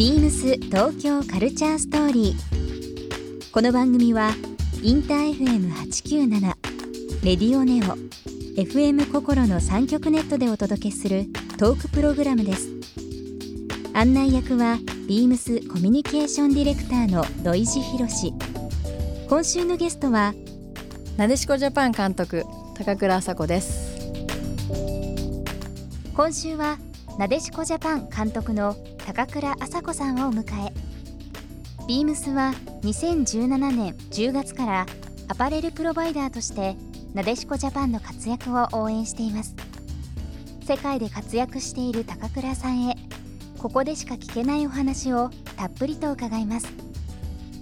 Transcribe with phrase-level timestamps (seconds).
[0.00, 3.52] ビームス東京カルチャーストーリー。
[3.52, 4.30] この番組は
[4.82, 6.40] インター FM897
[7.22, 7.98] レディオネオ
[8.58, 11.26] FM 心の三極ネットでお届けする
[11.58, 12.70] トークプログラムです。
[13.92, 18.32] 案内役はビームスコミュニケーションディレクターの土井博志。
[19.28, 20.32] 今週のゲストは
[21.18, 23.98] なでしこジャパン監督高倉麻子です
[26.16, 26.78] 今週は
[27.18, 28.74] なでしこジャパン監督の
[29.06, 30.72] 高倉麻子さんをお迎え。
[31.86, 32.52] ビームスは
[32.82, 34.86] 2017年10月から
[35.28, 36.76] アパレルプロバイダーとして
[37.14, 39.54] なでしこジャパンの活躍を応援しています。
[40.64, 42.96] 世界で活躍している高倉さんへ
[43.58, 46.68] ここでしか聞けないお話をたっぷりと伺います。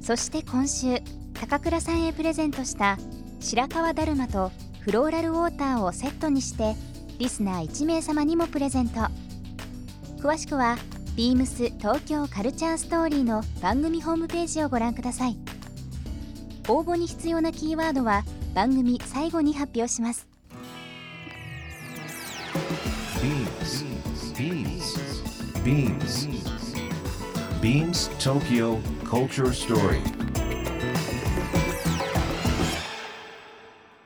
[0.00, 1.00] そして今週
[1.34, 2.98] 高倉さんへプレゼントした
[3.40, 6.74] 白川だるまとフローラルウォーターをセットにして
[7.18, 9.00] リスナー1名様にもプレゼント。
[10.18, 10.76] 詳しくは
[11.16, 15.36] beams 東京カルチャーストーリーの番組ホームページをご覧ください
[16.68, 18.22] 応募に必要なキーワードは
[18.54, 20.28] 番組最後に発表します
[25.66, 26.28] Beams.
[27.60, 30.02] Beams Tokyo Culture Story.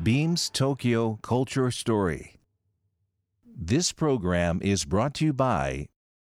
[0.00, 2.38] Beams Tokyo Culture Story.
[3.56, 5.88] This program is brought to you by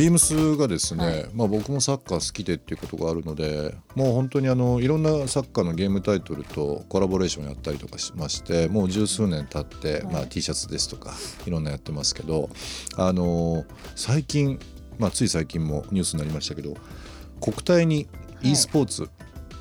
[0.00, 11.12] ビームスがですね、まあ、僕もサッカー好きでっていうことがあるのでもう本当にあのいろんなサッカーのゲームタイトルとコラボレーションやったりとかしましてもう十数年経って、まあ、T シャツですとか
[11.46, 12.48] いろんなやってますけど
[12.96, 14.58] あの最近、
[14.98, 16.78] まあ、つい最近もニュースになりましたけど
[17.42, 18.08] 国体に
[18.40, 19.10] e スポーツ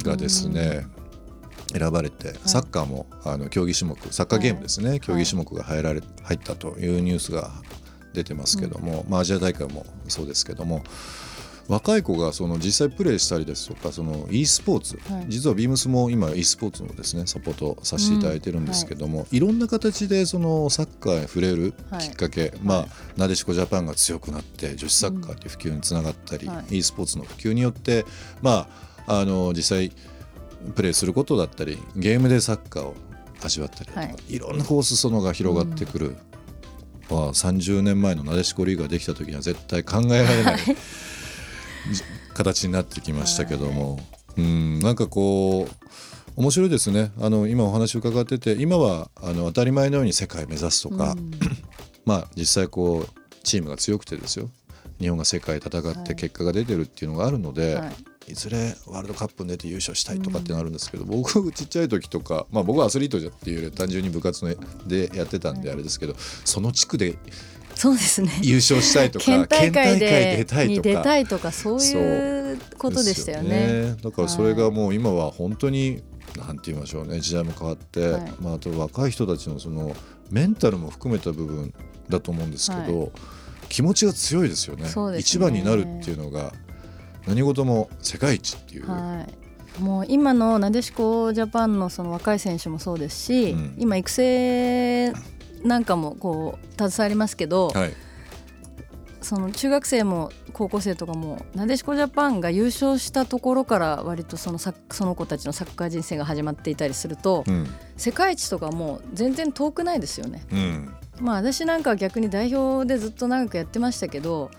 [0.05, 0.87] がですね、
[1.77, 7.51] 選ばれてサッカーもあの競技種目サッカーゲームですね、競技種目が入られ入ったというニュースが
[8.13, 10.83] 出てますけども、まあ、アジア大会もそうですけども
[11.69, 15.25] 若い子がその実際プレーしたりですとかその e スポーツ、はい。
[15.27, 22.01] 実はビームスも今 e スポーツのですねサポートさせていただいてるんですけども、い、ろんな形でそのサッカーに触れるはい。
[22.01, 22.87] きっかけ、まあ
[23.17, 26.79] なでしこジャパンが強くなって女子サッカーという普及につながったり、はい。
[26.79, 28.03] e スポーツの普及によって
[28.41, 28.67] ま
[29.05, 29.91] ああの実際
[30.73, 32.95] プレーすることだったりゲームでサッカーを
[33.43, 34.15] 味わったりとか、はい。
[34.27, 36.17] い、ろんなこう裾野が広がってくる、
[37.09, 40.75] まあ、30年前のなでしこリーグができた時には絶対考えられない、じ
[42.33, 43.99] 形になってきましたけども、
[44.37, 45.75] うんなんかこう
[46.35, 47.11] 面白いですね。
[47.19, 51.15] あの今お話を伺ってて今はあの当たり前のように世界目指すとか、
[52.05, 54.49] まあ実際こうチームが強くてですよ。
[54.99, 57.93] 日本が世界戦って結果が出てるっていうのがあるので、はい
[58.29, 64.53] いずれワールドカップに出て優勝したいとかってなるんですけど、 僕ちっちゃい時とか、まあ、僕はアスリートじゃっていうよりは単純に部活の
[64.87, 67.17] でやってたんであれですけど、その地区で
[67.75, 68.31] そうですね。
[68.41, 70.89] 優勝したいとか県大会で出たいにとか。
[70.89, 73.49] 出たいとかそういうことでしたよね。
[73.49, 76.03] ですよだからそれがもう今は本当に
[76.37, 77.21] なんて言いましょうね。
[77.21, 78.33] 時代も変わって、はい。
[78.41, 79.95] まあ、あと若い人たちのその
[80.29, 81.73] メンタルも含めた部分
[82.09, 83.07] だと思うんですけど、は
[83.69, 84.83] 気持ちが強いですよね。
[84.83, 85.19] ね。
[85.19, 86.51] 一番になるっていうのが
[87.27, 93.75] 何事も世界一っていう、はい、もう今のなでしこジャパンのその若い選手もそうですし、うん。
[93.77, 95.13] 今育成
[95.63, 97.93] なんかもこう携わりますけど、はい。
[99.21, 104.73] その中学生も高校生とかもなでしこジャパンが優勝したところから割とそのそ
[105.05, 107.67] の子たちのサッカー人生が始まっていたりすると、うん。
[107.97, 110.45] 世界一とかもう全然遠くないですよね。
[110.51, 110.93] うん。
[111.19, 114.51] まあ私なんかは逆に代表でずっと長くやってましたけど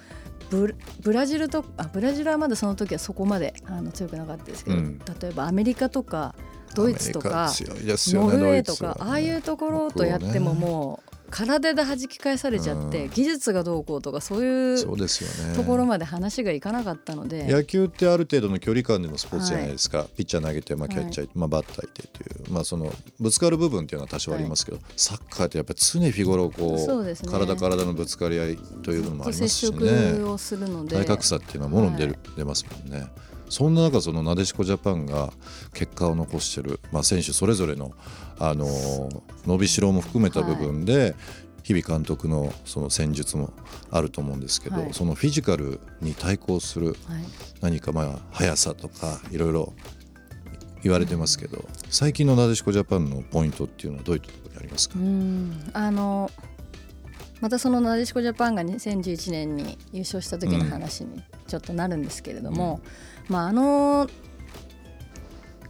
[0.51, 4.99] ブブラジルとあブラジルはまだその時はそこまであの強くなかったですけど、うん。
[4.99, 6.35] 例えばアメリカとか
[6.75, 13.11] ドイツとかノルウェーとかああいうところとやってももう体で弾き返されちゃって、うん。
[13.11, 15.57] 技術がどうこうとかそういうそうですよね。
[15.57, 27.15] ところまで話がいかなかったので、野球ってある程度の距離感でのスポーツじゃないですか、ピッチャー投げて、まあ、キャッチャーいて、まあ、バッターいてという、まあ、そのぶつかる部分っていうのは多少ありますけど、サッカーってやっぱり常日頃こうね。
[27.15, 30.23] 体体のぶつかり合いというのもあり接ますし触ね。
[30.25, 30.97] をするので。
[30.97, 33.07] 体格差っていうのはもろに出る、出ますもんね。
[33.51, 35.33] そんな中そのなでしこジャパンが
[35.75, 37.93] 結果を残してる、まあ、選手それぞれの、
[38.39, 41.15] あのー伸びしろも含めた部分で、
[41.63, 43.53] 日々監督のその戦術も
[43.91, 44.95] あると思うんですけど、はい。
[44.95, 46.97] そのフィジカルに対抗するはい。
[47.61, 49.73] 何かまあ速さとかいろいろ
[50.83, 55.71] 言われてますけど最近のなでしこジャパンのポイントっていうのはどういったところにありますか、うん。
[55.75, 56.31] あの
[57.41, 62.81] またそのなでしこジャパンが2011年に優勝した時の話にちょっとなるんですけれども、
[63.29, 64.09] まあ、あの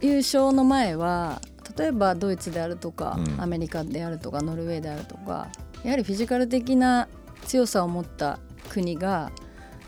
[0.01, 1.41] 優勝の前は
[1.77, 3.41] 例えばドイツであるとか、うん。
[3.41, 5.47] アメリカであるとかノルウェーであるとか
[5.83, 7.07] やはりフィジカル的な
[7.45, 8.39] 強さを持った
[8.69, 9.31] 国が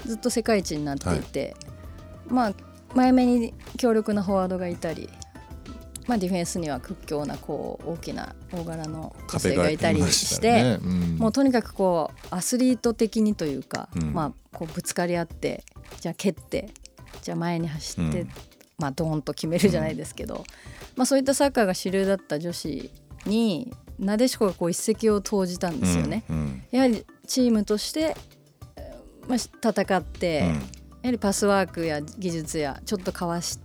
[0.06, 1.56] ずっと世界一になっていて、
[2.28, 2.54] まあ
[2.94, 5.10] 前目に強力なフォワードがいたり、
[6.08, 10.52] まあ、ディフェンスには屈強なこう大きな大柄の女性がいたりして。
[10.52, 10.80] ね。
[10.84, 11.18] うん。
[11.18, 14.14] もうとにかくこうアスリート的にというか、うん。
[14.14, 15.64] まあこうぶつかり合って
[16.02, 16.70] じゃあ蹴って
[17.22, 18.30] じゃあ前に走って、うん。
[18.78, 20.44] まあドーンと決めるじゃないですけど、
[20.96, 22.92] まあそういったサッカーが主流だった女子
[23.26, 26.26] になでしこがこう一石を投じたんですよね。
[26.72, 28.18] やはりチームとして、
[28.76, 30.48] えーまあ、戦って、うん。
[30.48, 33.60] やはりパスワークや技術やちょっとかわし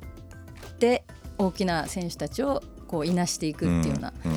[0.79, 1.05] て
[1.39, 4.33] 大きな選手たちをこういなしていくっていうような、うん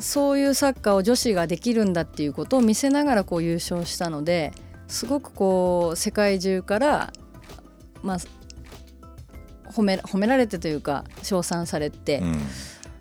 [0.00, 4.52] そういうサッカーを女子ができるんだっていうことを見せながらこう優勝したので
[4.88, 7.12] すごくこう世界中から、
[8.02, 8.18] まあ、
[9.70, 12.40] 褒め褒められてというか称賛されて、うん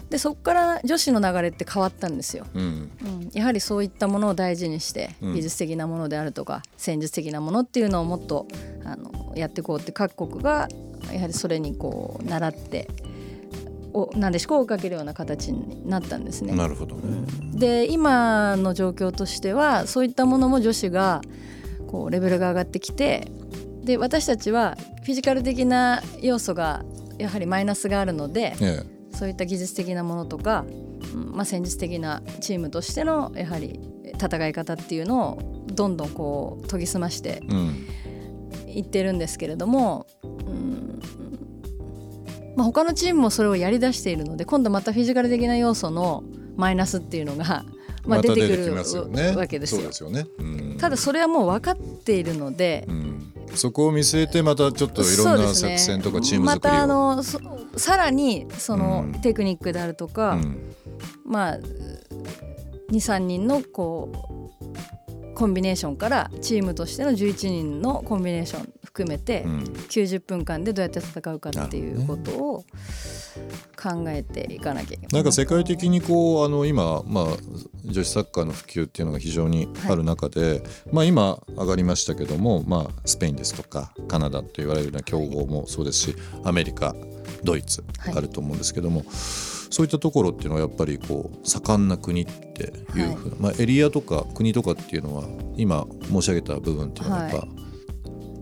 [0.10, 2.46] でそこから女子の流れって変わったんですよ。
[2.56, 8.48] うんうん、やはりそういったものを大事にして、うん技術的なものであるとか戦術的なものっていうのをもっと
[8.84, 10.68] あのやっていこうって各国が
[11.14, 12.90] やはりそれにこう習って
[13.94, 16.54] おなんでしこをかけるような形になったんですね。
[16.54, 17.26] なるほどね。
[17.54, 21.22] で今の状況としてはそういったものも女子が
[21.88, 23.28] こうレベルが上がってきて
[23.84, 26.84] で私たちはフィジカル的な要素が
[27.18, 28.84] やはりマイナスがあるのでえ
[29.20, 30.66] そういった技術的なものとか、
[31.14, 33.78] うんまあ、戦術的なチームとしてのやはり
[34.14, 37.44] 戦い方っていうのをどんどんこう研ぎ澄まして
[38.66, 41.02] いってるんですけれども、うん
[42.56, 46.24] まあ、他のチームもそれをやりだしているので今度またフィジカル的な要素の
[46.56, 47.66] マイナスっていうのが、
[48.06, 48.74] まあ、出たてくる
[49.38, 49.84] わけですよ。
[50.78, 57.16] ただそれはもう分かっているので、うんそこを見据えてまたちょっといろんな作戦とかチームまたあ作りを。
[57.16, 57.40] のそ
[57.78, 60.76] さらにそのうんテクニックであるとか、うん
[61.26, 61.60] まあ
[62.92, 69.60] 23人のこうコンビネーションからチームとしての11人のコンビネーション含めてうん。
[69.90, 72.66] 90分間でどうやって戦うかっていうことを
[73.82, 75.08] 考えていかなきゃいけない。
[75.14, 77.26] なんか世界的にこうあの今、まあ、
[77.86, 86.96] 女子サッカーの普及っていうのが非常にある中で、まあ、今上がりましたけども、まあ、スペインですとかカナダと言われるような強豪もそうですしアメリカ
[87.44, 88.18] ドイツはい。
[88.18, 95.24] あると思うんですけども、そういったところっていうのはやっぱりこう盛んな国っていうふうな、まあ、エリアとか国とかっていうのは
[95.56, 97.48] 今申し上げた部分っていうのはやっぱ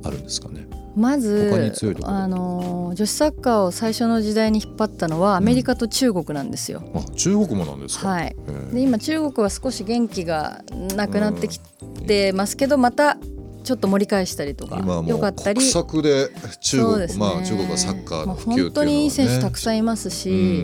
[0.08, 0.68] あるんですかね。
[0.96, 1.72] まず
[2.06, 6.82] あの女子サッカーを最初の時代に引っ張ったのはアメリカと中国なんですよ。
[6.96, 8.36] あ中国もなんですか、はい、
[8.74, 10.64] で今中国は少し元気が
[10.96, 11.60] なくなってき
[12.08, 13.18] てますけどまた
[13.64, 15.60] ちょっと盛り返したりとか今はもうよかったり。
[15.60, 16.32] 国策で
[16.62, 17.08] 中国、ね。
[17.18, 20.64] まあ中国はサッカーの普及っていうのは、ね、本当にいい選手たくさんいますし、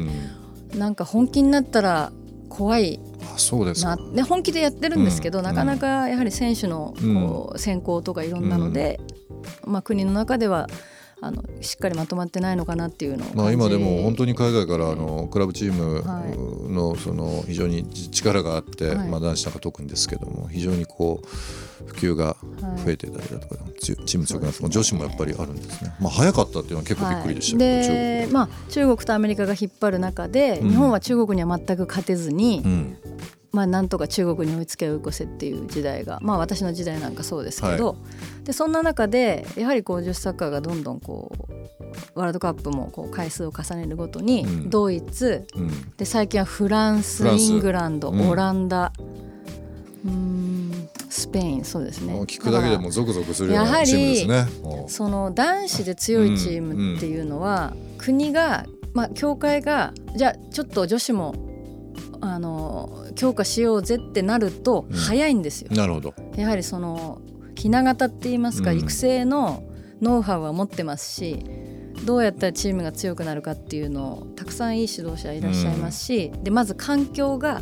[0.76, 2.12] なんか本気になったら
[2.50, 3.00] 怖い
[3.38, 4.04] そうですなか。
[4.14, 5.46] で本気でやってるんですけど、うん。
[5.46, 9.00] なかなかやはり選手のこう選考とかいろんなので、
[9.66, 10.68] まあ、国の中では
[11.22, 16.38] あのしっかりまとまってないのかなっていうのまあ今でも本当に海外からあのクラブチーはい。
[16.38, 19.08] ムのその非常に力があって、はい。
[19.08, 21.28] まあ男子なんか特にですけども非常にこう
[21.86, 22.36] 普及が
[22.84, 25.94] 増えてたりだとか、チチーム強くなっても女子もやっぱりあるんですね。
[26.02, 30.70] まあ早かったっていうのは結構びっくりでしたけど、はい、でまあ中国とアメリカが引っ張る中で、うん。
[30.72, 32.62] 日本は中国には全く勝てずに、
[33.54, 37.96] まあ、なんとか中国に追いつけ追い越せっていう時代が、まあ、私の時代なんかそうですけど、
[38.44, 44.70] でそんな中でやはりこう女子サッカーがどんどんこうワールドカップもこう回数を重ねるごとに、うん。
[44.72, 45.92] ドイツうん。
[45.98, 48.30] で最近はフランスイングランド、うん。
[48.30, 48.92] オランダ
[50.04, 52.20] うーんスペインそうですね。
[52.22, 54.62] 聞くだけでもゾクゾクするようやはりなチームですね。
[54.64, 54.92] もう。
[54.92, 61.36] その男子で強いチームっていうのは、国が、まあ、協会がじゃあちょっと女子も
[62.20, 62.63] あの
[63.16, 64.98] 強化しようぜってなるとうん。
[64.98, 65.70] 早いんですよ。
[65.76, 66.14] なるほど。
[66.36, 67.22] やはりその
[67.56, 68.80] ひな形って言いますか、うん。
[68.80, 69.64] 育成の
[70.02, 71.46] ノウハウは持ってますし
[72.06, 77.62] どうやったらチームが強くなるかっていうのをたくさんいい指導者いらっしゃいますし、でまず環境が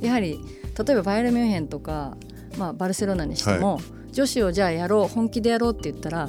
[0.00, 0.38] やはり
[0.86, 2.16] 例えばバイエルミュンヘンとか、
[2.56, 3.80] まあ、バルセロナにしても、
[4.12, 6.28] 女子をじゃあやろう本気でやろうって言ったら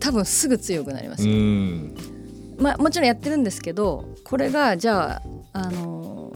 [0.00, 1.94] 多分すぐ強くなりますうよ、ん。
[2.58, 6.32] まあ、もちろんやってるんですけどこれがじゃあ、あの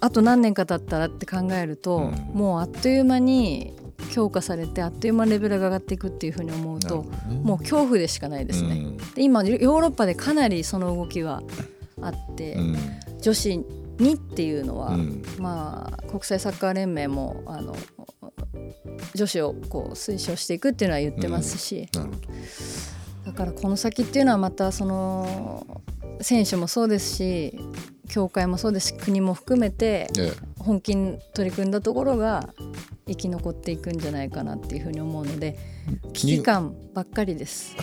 [0.00, 2.12] あと何年か経ったらって考えると、うん。
[2.32, 3.74] もうあっという間に
[4.12, 7.40] 強化されてあっという間にレベルが上がっていくっていうふうに思うとね。
[7.42, 8.74] もう恐怖でしかないですね。
[8.74, 8.96] うん。
[8.96, 11.42] で今ヨーロッパでかなりその動きは
[12.00, 12.76] あって、うん。
[13.20, 13.58] 女子
[13.98, 15.22] にっていうのは、うん。
[15.38, 17.74] まあ国際サッカー連盟もあの
[19.14, 21.88] 女子をこう推奨していくっていうのは言ってますし、
[23.24, 25.82] だからこの先っていうのはまたその
[26.20, 27.58] 選手もそうですし
[28.08, 32.52] 協会もそうですし国も含めてえ本気に取り組んだところが
[33.06, 35.58] 生き残っていくんじゃないかなっていうふうに思うので
[36.12, 37.76] 危機感ばっかりです。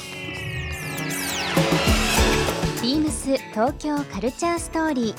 [2.81, 5.15] ビームス東京カルチャーストーリー。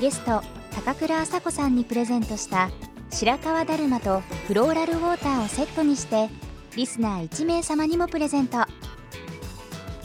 [0.00, 0.42] ゲスト
[0.74, 2.70] 高倉麻子さんにプレゼントした
[3.10, 6.28] 白川だるまとフローラルウォーターをセットにして
[6.76, 8.58] リスナー1名様にもプレゼント。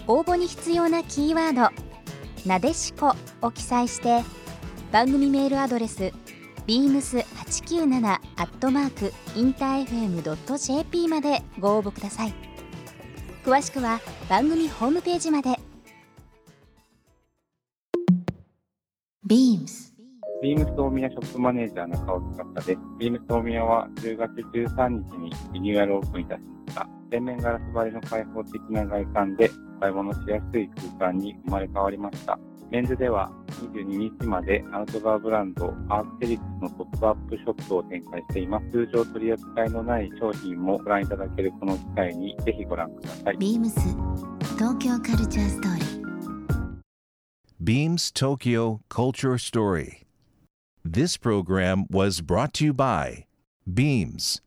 [0.08, 1.76] 応募に必要なキーワード
[2.46, 4.24] 「なでしこ」を記載して
[4.92, 6.12] 番組メールアドレス
[6.68, 12.34] beams897 アットマークインター FM.jp までご応募ください。
[13.44, 15.60] 詳しくは番組ホームページまで。
[19.28, 19.94] ビームス。
[20.42, 22.80] ビームス大宮ショップマネージャー中尾司です。
[23.00, 26.65] ビームス大宮は10月13日にリニューアルオープンいたしまし
[27.06, 27.12] た。
[27.12, 30.70] 全面ガラス張りの開放的な外観でお買い物しやすい
[31.00, 32.40] 空間に生まれ変わりました。
[32.72, 33.84] メンズでは22
[34.20, 38.72] 日までアウトドアブランドアークテリクスのポップアップショップを展開しています。
[38.72, 43.38] 通常取り扱いのない商品もご覧いただけるこの機会にぜひご覧ください。
[43.38, 43.80] ビームス
[44.56, 45.96] 東京カルチャーストーリー
[47.64, 50.06] Beams Tokyo Culture Story.
[50.84, 53.26] This program was brought to you by
[53.72, 54.42] Beams.